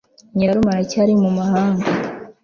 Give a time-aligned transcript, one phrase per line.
[0.35, 1.87] nyirarume aracyari mumahanga